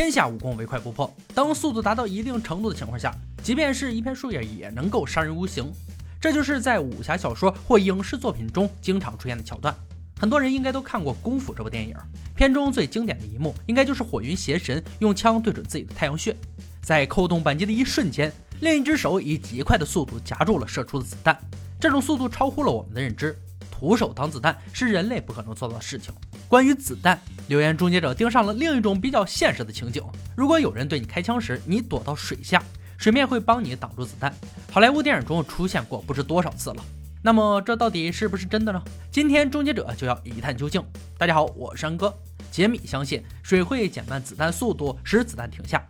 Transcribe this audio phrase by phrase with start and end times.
[0.00, 1.14] 天下武功唯快不破。
[1.34, 5.70] 当速度达到一定程度的情况下，即便是一片树叶也能够杀人无形。
[6.18, 9.76] 这就是在武侠小说或影视作品中经常出现的桥段。
[10.18, 11.94] 很多人应该都看过《功夫》这部电影，
[12.34, 16.34] 片中最经典的一幕，应该就是火云邪神用枪对准自己的太阳穴，
[16.80, 18.32] 在扣动扳机的一瞬间，
[18.62, 21.38] 另一只手以极快的速度夹住了射出的子弹。
[21.78, 23.38] 这种速度超乎了我们的认知，
[23.70, 26.10] 徒手挡子弹是人类不可能做到的事情。
[26.50, 30.02] 关于子弹，留言终结者盯上了另一种比较现实的情景：
[30.36, 32.60] 如果有人对你开枪时，你躲到水下，
[32.98, 34.34] 水面会帮你挡住子弹。
[34.72, 36.84] 好莱坞电影中出现过不知多少次了。
[37.22, 38.82] 那么这到底是不是真的呢？
[39.12, 40.82] 今天终结者就要一探究竟。
[41.16, 42.12] 大家好，我是安哥。
[42.50, 45.80] 杰米相信水会减慢子弹速度，使子弹停下。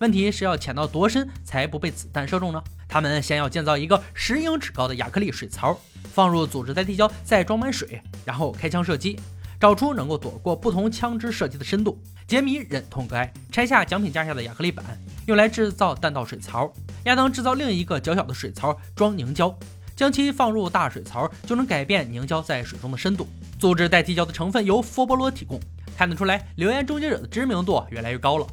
[0.00, 2.62] 问题是要潜到多深才不被子弹射中呢？
[2.86, 5.80] 他们先要建造一个十英尺高的亚克力水槽，
[6.12, 9.18] 放入组织代替胶，再装满水，然后开枪射击，
[9.62, 11.96] 找出能够躲过不同枪支射击的深度。
[12.26, 14.84] 杰米忍痛割爱，拆下奖品架下的亚克力板，
[15.26, 16.68] 用来制造弹道水槽。
[17.04, 19.56] 亚当制造另一个较小的水槽，装凝胶。
[19.94, 23.28] 将其放入大水槽，就能改变凝胶在水中的深度。
[23.56, 25.60] 组织代替胶的成分由佛波罗提供，
[25.96, 28.46] 看得出来，留言终结者的知名度越来越高了。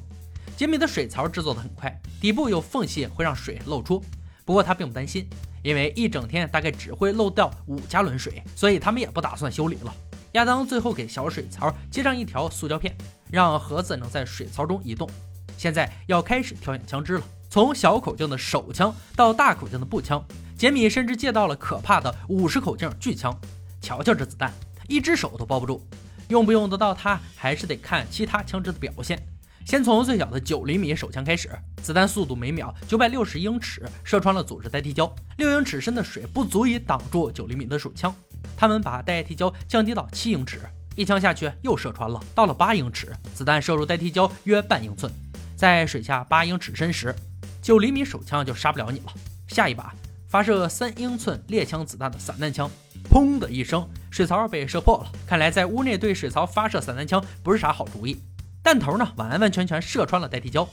[0.55, 3.99] 杰米的水槽制作的很快，底部有缝隙会让水漏出，
[4.45, 5.27] 不过他并不担心，
[5.63, 9.91] 因为一整天大概只会漏掉五加仑水，所以他们也不打算修理了。
[10.33, 12.95] 亚当最后给小水槽接上一条塑胶片，
[13.31, 15.09] 让盒子能在水槽中移动。
[15.57, 20.23] 现在要开始挑选枪支了，从小口径的手枪到大口径的步枪。
[20.55, 23.33] 杰米甚至借到了可怕的五十口径巨枪，
[23.81, 24.53] 瞧瞧这子弹，
[24.87, 25.81] 一只手都包不住。
[26.27, 29.19] 用不用得到它，还是得看其他枪支的表现。
[29.65, 31.49] 先从最小的九厘米手枪开始，
[31.81, 35.11] 子弹速度每秒九百六十英尺，射穿了组织代替胶。
[35.37, 38.13] 六英尺深的水不足以挡住九厘米的手枪，
[38.59, 40.59] 他们把代替胶降低到七英尺，
[40.97, 42.21] 一枪下去又射穿了。
[42.35, 45.09] 到了八英尺，子弹射入代替胶约半英寸，
[45.55, 47.15] 在水下八英尺深时，
[47.61, 49.13] 九厘米手枪就杀不了你了。
[49.47, 49.95] 下一把。
[50.27, 52.69] 发射三英寸猎枪子弹的散弹枪，
[53.09, 55.11] 砰的一声，水槽被射破了。
[55.25, 58.15] 看来在屋内对水槽发射散弹枪不是啥好主意。
[58.61, 60.67] 弹头呢，完完全全射穿了代替胶，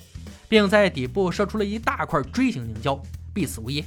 [0.46, 3.00] 并在底部射出了一大块锥形凝胶，
[3.32, 3.82] 必死无疑。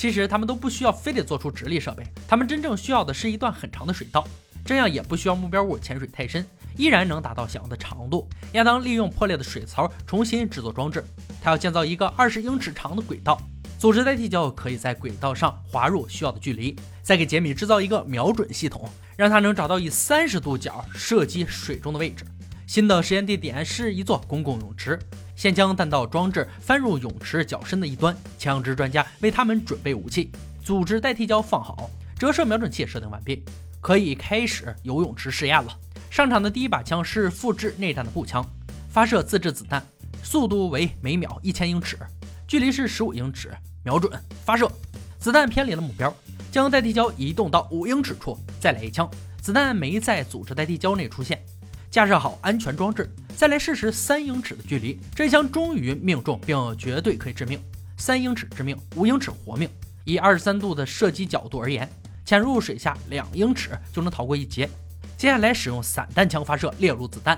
[0.00, 4.26] 其实他们都不需要非得做出直立设备，他们真正需要的是一段很长的水道，
[4.64, 6.42] 这样也不需要目标物潜水太深，
[6.78, 8.26] 依然能达到想要的长度。
[8.52, 11.04] 亚当利用破裂的水槽重新制作装置，
[11.42, 13.38] 他要建造一个二十英尺长的轨道。
[13.78, 18.88] 组织代替胶可以在轨道上滑入需要的距离，再给杰米制造一个瞄准系统，
[19.18, 22.24] 让他能找到以三十度角射击水中的位置。
[22.70, 24.96] 新的实验地点是一座公共泳池，
[25.34, 30.30] 先将弹道装置翻入泳池较深的一端，枪支专家为他们准备武器。
[30.62, 33.44] 组织代替胶放好，折射瞄准器设定完毕，
[33.80, 35.76] 可以开始游泳池试验了。
[36.10, 38.48] 上场的第一把枪是复制内战的步枪，
[38.88, 39.84] 发射自制子弹，
[40.22, 41.98] 速度为每秒一千英尺，
[42.46, 43.50] 距离是十五英尺。
[43.82, 44.12] 瞄准，
[44.44, 44.70] 发射，
[45.18, 46.14] 子弹偏离了目标，
[46.52, 49.10] 将代替胶移动到五英尺处，再来一枪，
[49.42, 51.44] 子弹没在组织代替胶内出现，
[51.90, 57.60] 架设好安全装置，再来试试三英尺的距离，这枪终于命中，并绝对可以致命，
[57.96, 59.68] 三英尺致命，五英尺活命。
[60.04, 61.90] 以二十三度的射击角度而言，
[62.24, 64.70] 潜入水下两英尺就能逃过一劫。
[65.16, 67.36] 接下来使用散弹枪发射猎鹿子弹，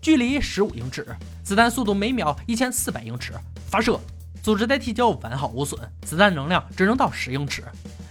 [0.00, 1.04] 距离十五英尺，
[1.42, 3.32] 子弹速度每秒一千四百英尺，
[3.68, 4.00] 发射。
[4.40, 7.64] 组织代替胶完好无损，子弹能量只能到十英尺。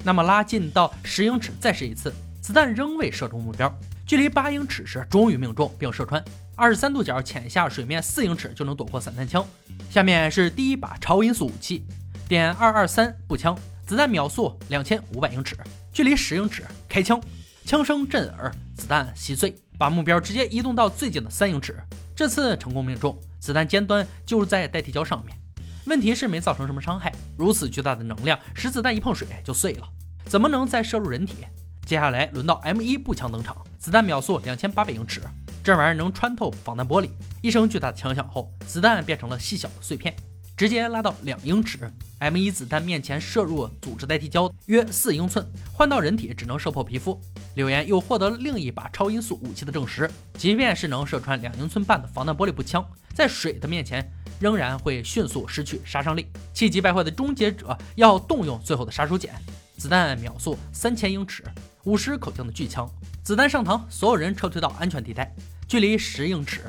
[0.04, 3.74] 那么拉近到十英尺再试一次，子弹仍未射中目标。
[4.10, 6.20] 距离八英尺时终于命中并射穿。
[6.56, 9.46] 二十三度角潜下水面四英尺就能躲过散弹枪。
[9.88, 11.86] 下面是第一把超音速武器，
[12.28, 13.56] 点二二三步枪，
[13.86, 15.56] 子弹秒速两千五百英尺，
[15.94, 17.22] 距离十英尺，开枪，
[17.66, 21.80] 枪声震耳，子弹稀碎，把目标直接移动到最近的三英尺。
[22.16, 25.38] 这次成功命中，子弹尖端就是在代替胶上面。
[25.86, 29.88] 问题是没造成什么伤害，如此巨大的能量使子弹一碰水就碎了，
[30.26, 31.46] 怎么能再射入人体？
[31.86, 35.22] 接下来轮到 M 一步枪登场，子弹秒速两千八百英尺，
[35.64, 37.10] 这玩意儿能穿透防弹玻璃。
[37.42, 40.14] 一声巨大的枪响后，子弹变成了细小的碎片，
[40.58, 41.80] 直接拉到两英尺。
[42.20, 47.18] M 一子弹面前射入组织代替胶约四英寸，换到人体只能射破皮肤。
[47.56, 54.12] 柳岩又获得了另一把超音速武器的证实，即便是能射穿两英寸半的防弹玻璃步枪，在水的面前。
[54.42, 56.26] 仍然会迅速失去杀伤力。
[56.54, 59.30] 气急败坏的终结者要动用最后的杀手锏，
[59.78, 61.44] 子弹秒速三千英尺，
[61.84, 62.90] 五十口径的巨枪。
[63.30, 65.32] 子弹上膛，所有人撤退到安全地带，
[65.68, 66.62] 距离十英尺。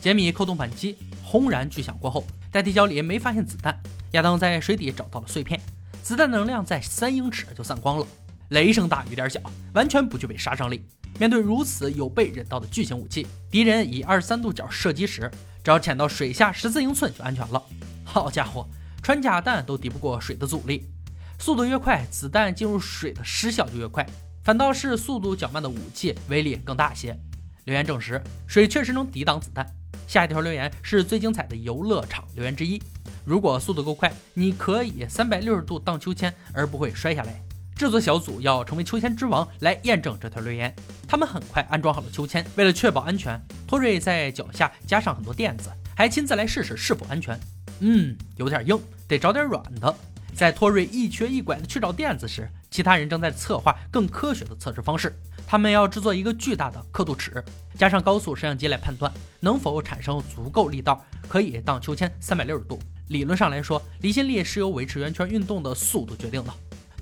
[0.00, 3.80] 杰米扣动扳机，轰然巨响过后，在地窖里没发现子弹。
[4.14, 5.60] 亚当在水底找到了碎片，
[6.02, 8.06] 子弹能量在三英尺就散光了。
[8.48, 9.40] 雷声大雨点小，
[9.74, 10.84] 完全不具备杀伤力。
[11.20, 15.30] 面对如此有备忍道的巨型武器，敌人以二十三度角射击时，
[15.62, 17.62] 只要潜到水下十四英寸就安全了。
[18.02, 18.66] 好家伙，
[19.04, 20.90] 穿甲弹都敌不过水的阻力，
[21.38, 24.04] 速度越快，子弹进入水的失效就越快。
[24.48, 27.14] 反倒是速度较慢的武器威力更大些。
[27.66, 29.66] 留言证实，水确实能抵挡子弹。
[30.06, 32.82] 下一条留言是最精彩的游乐场留言之一。
[33.26, 37.38] 如果速度够快，你可以三百六十度荡秋千而不会摔下来。
[37.76, 40.74] 制作小组要成为秋千之王来验证这条留言。
[41.06, 47.38] 他们很快安装好了秋千，为了确保安全，托瑞在脚下加上很多垫子，还亲自来试试是否安全。
[47.80, 49.94] 嗯，有点硬，得找点软的。
[50.34, 55.14] 在托瑞一瘸一拐的去找垫子时，其他人正在策划更科学的测试方式。
[55.46, 57.42] 他们要制作一个巨大的刻度尺，
[57.74, 59.10] 加上高速摄像机来判断
[59.40, 62.78] 能否产生足够力道，可以荡秋千三百六十度。
[63.08, 66.52] 理论上来说，离心力是由维持圆圈运动的速度决定的。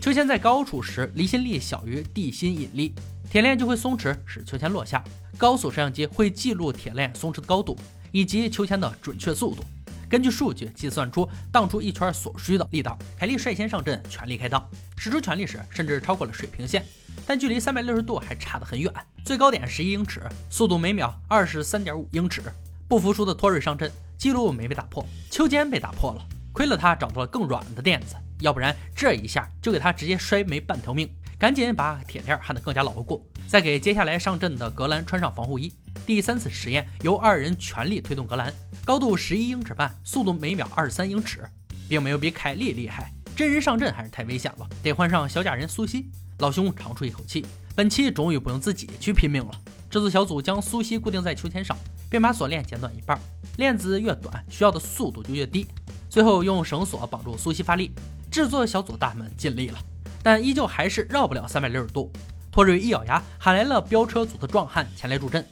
[0.01, 2.95] 秋千在高处时，离心力小于地心引力，
[3.29, 5.03] 铁链就会松弛，使秋千落下。
[5.37, 7.77] 高速摄像机会记录铁链松弛的高度
[8.13, 9.65] 以及秋千的准确速度，
[10.09, 12.99] 根据数据计算出荡出一圈所需的力道。
[13.19, 16.85] 凯利率先上阵，全力开荡，使出全力时甚至超过了水平线，
[17.27, 18.93] 但距离三百六十度还差得很远，
[19.25, 22.43] 最高点十一英尺，速度每秒二十三点五英尺。
[22.89, 28.15] 不服输的托瑞上阵，记录没被打破，秋千被打破了，亏了他找到了更软的垫子。
[28.41, 35.73] 要不然这一下就给他直接摔没半条命，赶紧把铁链焊得更加牢固，再给接下来上阵的格兰穿上防护衣。
[36.05, 38.53] 第三次实验由二人全力推动格兰，
[38.85, 41.49] 高度十一英尺半，速度每秒二十三英尺，
[41.89, 43.13] 并没有比凯利厉害。
[43.35, 46.11] 真人上阵还是太危险了，得换上小假人苏西。
[46.39, 49.51] 老兄长出一口气，本期终于不用自己去拼命了。
[49.89, 51.77] 制作小组将苏西固定在秋千上，
[52.11, 53.19] 并把锁链剪短一半，
[53.57, 55.67] 链子越短，需要的速度就越低。
[56.11, 57.93] 最后用绳索绑住苏西发力。
[58.31, 59.79] 制作小组大们尽力了，
[60.23, 62.13] 但依旧还是绕不了三百六十度。
[62.51, 65.47] 托瑞一咬牙，喊来了飙车组的壮汉前来助阵，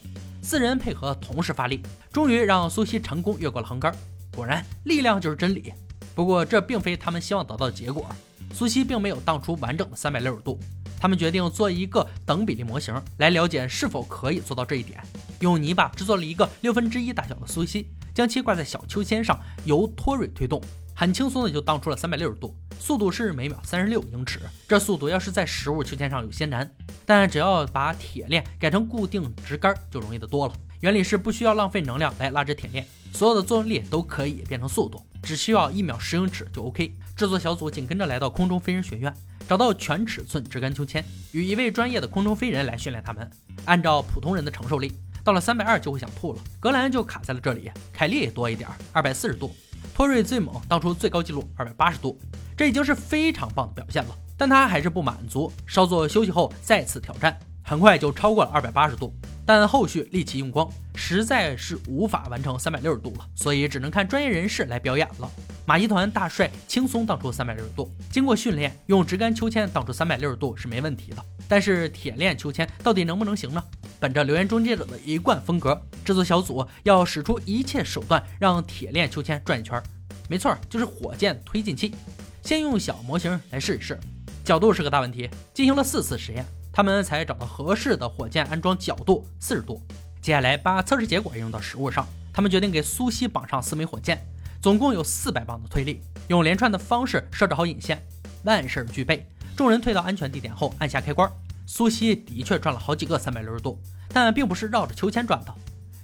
[0.44, 1.80] 四人配合同时发力，
[2.12, 3.90] 终于让苏西成功越过了横杆。
[4.36, 5.72] 果然，力量就是真理。
[6.14, 8.06] 不过这并非他们希望得到的结果，
[8.52, 10.60] 苏西并没有荡出完整的三百六十度。
[11.00, 15.00] 他们决定做一个等比例模型，来了解是否可以做到这一点。
[15.40, 20.60] 用泥巴制作了一个六分之一大小的苏西，将其挂在小秋千上，由托瑞推动。
[20.94, 22.54] 很轻松的就荡出了三百六十度，
[22.84, 24.38] 速度是每秒三十六英尺。
[24.68, 26.70] 这速度要是在实物秋千上有些难，
[27.06, 30.52] 但只要把铁链改成固定直杆就容易得多了。
[30.80, 36.94] 原理是不需要浪费能量来拉直铁链，所有的作用力都可以变成速度，只需要一秒十英尺就 OK。
[37.16, 39.10] 制作小组紧跟着来到空中飞人学院，
[39.48, 41.02] 找到全尺寸直杆秋千，
[41.32, 43.30] 与一位专业的空中飞人来训练他们。
[43.64, 44.92] 按照普通人的承受力，
[45.24, 46.38] 到了三百二就会想吐了。
[46.60, 49.56] 格兰就卡在了这里，凯莉也多一点，二百四十度。
[49.92, 52.18] 托瑞最猛，当初最高纪录二百八十度，
[52.56, 54.16] 这已经是非常棒的表现了。
[54.36, 59.14] 但他还是不满足，稍作休息后再次挑战，很快就超过了二百八十度。
[59.46, 65.30] 但后续力气用光，实在是无法完成三百六十度了，所以只能看专业人士来表演了。
[65.66, 71.22] 马戏团大帅轻松荡出三百六十度，经过训练，用直杆秋千荡出三百六十度是没问题的。
[71.46, 73.62] 但是铁链秋千到底能不能行呢？
[74.04, 79.82] 本着留言终结者的一贯风格，制作小组要使出一切手段让铁链秋千转一圈。
[80.28, 81.94] 没错，就是火箭推进器。
[82.42, 83.98] 先用小模型来试一试，
[84.44, 85.30] 角度是个大问题。
[85.54, 89.80] 进行了四次实验，他们才找到合适的火箭安装角度四十度。
[90.20, 94.22] 接下来把测试结果应用到实物上，他们决定给苏西绑上四枚火箭，
[94.60, 98.06] 总共有四百磅的推力，用连串的方式设置好引线，
[98.42, 99.26] 万事俱备。
[99.56, 101.26] 众人退到安全地点后，按下开关。
[101.66, 103.80] 苏西的确转了好几个三百六十度，
[104.12, 105.54] 但并不是绕着秋千转的。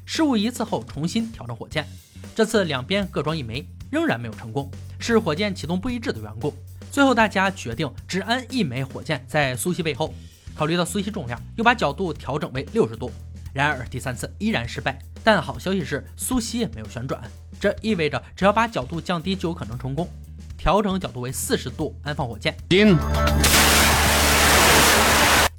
[0.04, 1.86] 失误一次后，重新调整火箭，
[2.34, 6.54] 这次两边各装一枚，仍然没有成功，是火箭启动不一致的缘故。
[6.90, 10.12] 最后大家决定只安一枚火箭在苏西背后，
[10.56, 13.12] 考虑到苏西重量，又把角度调整为六十度。
[13.52, 17.22] 然而第三次依然失败，但好消息是苏西没有旋转，
[17.60, 20.08] 这意味着只要把角度降低就有可能成功。
[20.56, 22.56] 调整角度为四十度，安放火箭。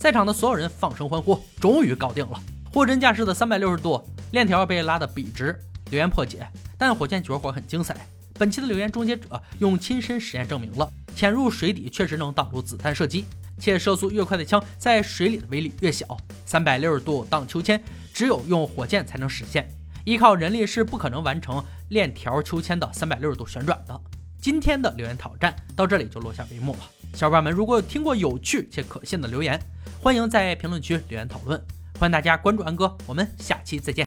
[0.01, 2.41] 在场的所有人放声欢呼，终于搞定了！
[2.73, 5.55] 货真价实的三百六十度链条被拉得笔直，
[5.91, 6.43] 留言破解，
[6.75, 7.95] 但火箭绝活很精彩。
[8.33, 13.25] 本期的留言终结者用亲身实验证明了，潜入水底确实能挡住子弹射击，
[13.59, 16.17] 且射速越快的枪在水里的威力越小。
[16.47, 17.79] 三百六十度荡秋千，
[18.11, 19.69] 只有用火箭才能实现，
[20.03, 24.01] 依靠人力是不可能完成链条秋千的三百六十度旋转的。
[24.41, 26.79] 今天的留言挑战到这里就落下帷幕了。
[27.13, 29.59] 小伙伴们，如果有听过有趣且可信的留言，
[30.01, 31.61] 欢迎在评论区留言讨论。
[31.99, 33.99] 欢迎大家关注安哥，我们下期再见。